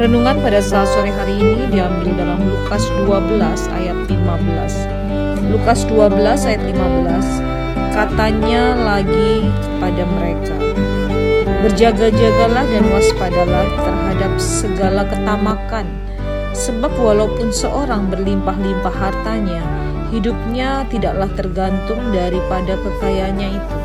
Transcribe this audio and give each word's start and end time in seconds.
Renungan 0.00 0.40
pada 0.40 0.64
saat 0.64 0.88
sore 0.96 1.12
hari 1.12 1.36
ini 1.36 1.68
diambil 1.68 2.16
dalam 2.16 2.40
Lukas 2.48 2.88
12 3.04 3.36
ayat 3.68 4.08
15. 4.08 5.52
Lukas 5.52 5.84
12 5.92 6.48
ayat 6.48 6.62
15 6.64 7.92
katanya 7.92 8.80
lagi 8.80 9.44
kepada 9.60 10.02
mereka 10.08 10.56
Berjaga-jagalah 11.60 12.64
dan 12.64 12.84
waspadalah 12.88 13.68
terhadap 13.76 14.32
segala 14.40 15.04
ketamakan 15.04 15.84
sebab 16.56 16.96
walaupun 16.96 17.52
seorang 17.52 18.08
berlimpah-limpah 18.08 18.96
hartanya 18.96 19.60
hidupnya 20.08 20.88
tidaklah 20.88 21.28
tergantung 21.36 22.00
daripada 22.08 22.72
kekayaannya 22.80 23.48
itu. 23.52 23.76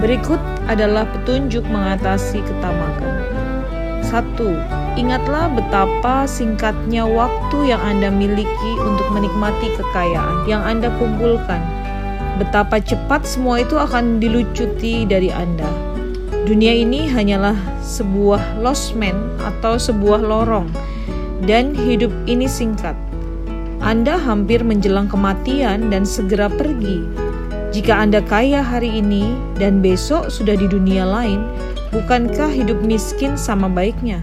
Berikut 0.00 0.40
adalah 0.64 1.04
petunjuk 1.12 1.68
mengatasi 1.68 2.40
ketamakan. 2.40 3.47
1. 4.06 4.98
Ingatlah 4.98 5.50
betapa 5.54 6.26
singkatnya 6.26 7.06
waktu 7.06 7.70
yang 7.70 7.82
Anda 7.82 8.10
miliki 8.10 8.72
untuk 8.82 9.06
menikmati 9.14 9.74
kekayaan 9.78 10.46
yang 10.50 10.62
Anda 10.62 10.90
kumpulkan. 10.98 11.62
Betapa 12.38 12.78
cepat 12.78 13.26
semua 13.26 13.62
itu 13.62 13.78
akan 13.78 14.22
dilucuti 14.22 15.06
dari 15.06 15.30
Anda. 15.30 15.66
Dunia 16.46 16.70
ini 16.70 17.10
hanyalah 17.10 17.54
sebuah 17.84 18.62
losmen 18.62 19.14
atau 19.42 19.76
sebuah 19.76 20.22
lorong, 20.22 20.70
dan 21.44 21.76
hidup 21.76 22.10
ini 22.24 22.48
singkat. 22.48 22.96
Anda 23.78 24.18
hampir 24.18 24.66
menjelang 24.66 25.06
kematian 25.06 25.92
dan 25.92 26.02
segera 26.02 26.50
pergi. 26.50 27.27
Jika 27.68 28.00
Anda 28.00 28.24
kaya 28.24 28.64
hari 28.64 29.00
ini 29.00 29.36
dan 29.60 29.84
besok 29.84 30.32
sudah 30.32 30.56
di 30.56 30.66
dunia 30.66 31.04
lain, 31.04 31.44
Bukankah 31.88 32.52
hidup 32.52 32.84
miskin 32.84 33.40
sama 33.40 33.64
baiknya? 33.64 34.20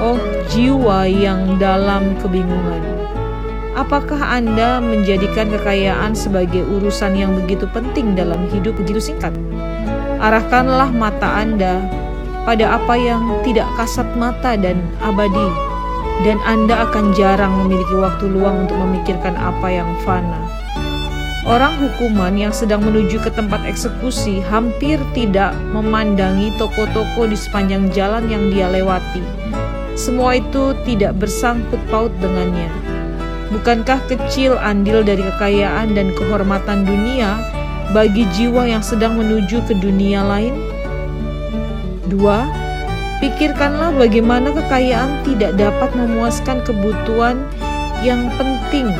Oh, 0.00 0.16
jiwa 0.48 1.04
yang 1.04 1.60
dalam 1.60 2.16
kebingungan. 2.16 2.80
Apakah 3.76 4.40
Anda 4.40 4.80
menjadikan 4.80 5.52
kekayaan 5.52 6.16
sebagai 6.16 6.64
urusan 6.64 7.12
yang 7.12 7.36
begitu 7.36 7.68
penting 7.76 8.16
dalam 8.16 8.48
hidup 8.48 8.72
begitu 8.80 9.12
singkat? 9.12 9.36
Arahkanlah 10.16 10.88
mata 10.96 11.44
Anda 11.44 11.84
pada 12.48 12.80
apa 12.80 12.96
yang 12.96 13.44
tidak 13.44 13.68
kasat 13.76 14.08
mata 14.16 14.56
dan 14.56 14.80
abadi, 15.04 15.48
dan 16.24 16.40
Anda 16.48 16.88
akan 16.88 17.12
jarang 17.12 17.68
memiliki 17.68 18.00
waktu 18.00 18.32
luang 18.32 18.64
untuk 18.64 18.80
memikirkan 18.80 19.36
apa 19.36 19.68
yang 19.68 19.92
fana. 20.08 20.59
Orang 21.48 21.80
hukuman 21.80 22.36
yang 22.36 22.52
sedang 22.52 22.84
menuju 22.84 23.16
ke 23.24 23.32
tempat 23.32 23.64
eksekusi 23.64 24.44
hampir 24.44 25.00
tidak 25.16 25.56
memandangi 25.72 26.52
toko-toko 26.60 27.24
di 27.24 27.32
sepanjang 27.32 27.88
jalan 27.96 28.28
yang 28.28 28.52
dia 28.52 28.68
lewati. 28.68 29.24
Semua 29.96 30.36
itu 30.36 30.76
tidak 30.84 31.16
bersangkut 31.16 31.80
paut 31.88 32.12
dengannya. 32.20 32.68
Bukankah 33.56 34.04
kecil 34.04 34.60
andil 34.60 35.00
dari 35.00 35.24
kekayaan 35.24 35.96
dan 35.96 36.12
kehormatan 36.12 36.84
dunia 36.84 37.40
bagi 37.96 38.28
jiwa 38.36 38.68
yang 38.68 38.84
sedang 38.84 39.16
menuju 39.16 39.64
ke 39.64 39.72
dunia 39.80 40.20
lain? 40.20 40.52
Dua, 42.12 42.44
pikirkanlah 43.24 43.96
bagaimana 43.96 44.52
kekayaan 44.52 45.24
tidak 45.24 45.56
dapat 45.56 45.88
memuaskan 45.96 46.60
kebutuhan 46.68 47.40
yang 48.04 48.28
penting 48.36 48.92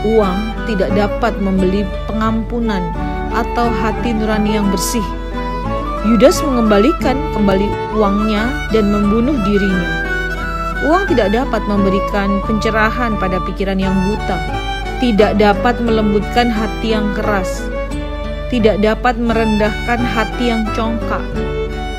Uang 0.00 0.64
tidak 0.64 0.96
dapat 0.96 1.36
membeli 1.44 1.84
pengampunan 2.08 2.80
atau 3.36 3.68
hati 3.68 4.16
nurani 4.16 4.56
yang 4.56 4.72
bersih. 4.72 5.04
Yudas 6.08 6.40
mengembalikan 6.40 7.20
kembali 7.36 7.68
uangnya 7.92 8.48
dan 8.72 8.88
membunuh 8.88 9.36
dirinya. 9.44 10.08
Uang 10.88 11.12
tidak 11.12 11.36
dapat 11.36 11.60
memberikan 11.68 12.40
pencerahan 12.48 13.20
pada 13.20 13.36
pikiran 13.44 13.76
yang 13.76 13.92
buta, 14.08 14.38
tidak 15.04 15.36
dapat 15.36 15.76
melembutkan 15.84 16.48
hati 16.48 16.96
yang 16.96 17.12
keras, 17.12 17.68
tidak 18.48 18.80
dapat 18.80 19.20
merendahkan 19.20 20.00
hati 20.00 20.48
yang 20.48 20.64
congkak, 20.72 21.20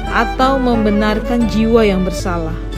atau 0.10 0.58
membenarkan 0.58 1.46
jiwa 1.46 1.86
yang 1.86 2.02
bersalah. 2.02 2.71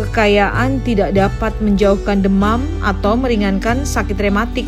Kekayaan 0.00 0.80
tidak 0.80 1.12
dapat 1.12 1.52
menjauhkan 1.60 2.24
demam 2.24 2.64
atau 2.80 3.20
meringankan 3.20 3.84
sakit 3.84 4.16
rematik. 4.16 4.64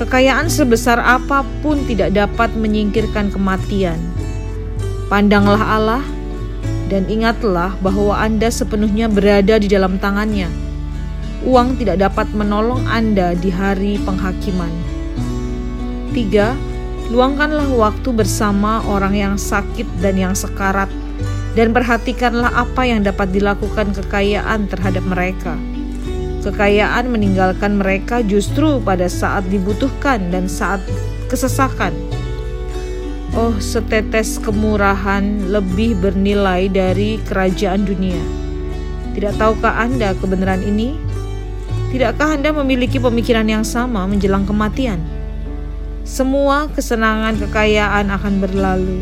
Kekayaan 0.00 0.48
sebesar 0.48 0.96
apa 0.96 1.44
pun 1.60 1.84
tidak 1.84 2.16
dapat 2.16 2.48
menyingkirkan 2.56 3.28
kematian. 3.28 4.00
Pandanglah 5.12 5.60
Allah 5.60 6.00
dan 6.88 7.04
ingatlah 7.12 7.76
bahwa 7.84 8.16
Anda 8.16 8.48
sepenuhnya 8.48 9.12
berada 9.12 9.60
di 9.60 9.68
dalam 9.68 10.00
tangannya. 10.00 10.48
Uang 11.44 11.76
tidak 11.76 12.00
dapat 12.00 12.32
menolong 12.32 12.88
Anda 12.88 13.36
di 13.36 13.52
hari 13.52 14.00
penghakiman. 14.00 14.72
3. 16.16 17.12
Luangkanlah 17.12 17.68
waktu 17.68 18.16
bersama 18.16 18.80
orang 18.88 19.12
yang 19.12 19.34
sakit 19.36 19.84
dan 20.00 20.16
yang 20.16 20.32
sekarat 20.32 20.88
dan 21.52 21.76
perhatikanlah 21.76 22.48
apa 22.52 22.82
yang 22.88 23.04
dapat 23.04 23.28
dilakukan 23.32 23.92
kekayaan 23.92 24.68
terhadap 24.72 25.04
mereka. 25.04 25.56
Kekayaan 26.42 27.12
meninggalkan 27.12 27.78
mereka 27.78 28.24
justru 28.24 28.82
pada 28.82 29.06
saat 29.06 29.46
dibutuhkan 29.46 30.18
dan 30.32 30.50
saat 30.50 30.82
kesesakan. 31.30 31.94
Oh, 33.32 33.56
setetes 33.62 34.36
kemurahan 34.42 35.48
lebih 35.48 35.96
bernilai 36.02 36.68
dari 36.68 37.16
kerajaan 37.24 37.86
dunia. 37.88 38.20
Tidak 39.16 39.40
tahukah 39.40 39.76
Anda 39.80 40.12
kebenaran 40.18 40.60
ini? 40.66 40.96
Tidakkah 41.92 42.36
Anda 42.36 42.52
memiliki 42.52 42.96
pemikiran 42.96 43.44
yang 43.44 43.64
sama 43.64 44.04
menjelang 44.08 44.48
kematian? 44.48 45.00
Semua 46.02 46.68
kesenangan 46.72 47.38
kekayaan 47.38 48.10
akan 48.12 48.34
berlalu, 48.42 49.00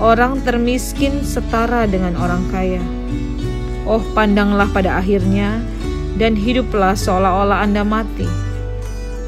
Orang 0.00 0.40
termiskin 0.48 1.20
setara 1.20 1.84
dengan 1.84 2.16
orang 2.16 2.40
kaya. 2.48 2.80
Oh, 3.84 4.00
pandanglah 4.16 4.64
pada 4.72 4.96
akhirnya 4.96 5.60
dan 6.16 6.32
hiduplah 6.32 6.96
seolah-olah 6.96 7.60
Anda 7.60 7.84
mati. 7.84 8.24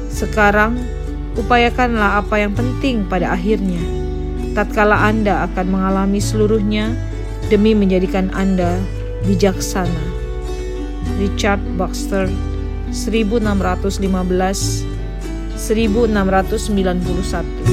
Sekarang, 0.09 0.81
upayakanlah 1.37 2.25
apa 2.25 2.41
yang 2.41 2.57
penting 2.57 3.05
pada 3.05 3.37
akhirnya. 3.37 3.85
Tatkala 4.57 5.13
Anda 5.13 5.45
akan 5.45 5.65
mengalami 5.69 6.17
seluruhnya 6.17 6.97
demi 7.53 7.77
menjadikan 7.77 8.33
Anda 8.33 8.81
bijaksana. 9.29 10.09
Richard 11.21 11.61
Baxter 11.77 12.33
1615 12.89 14.89
1691 15.53 17.72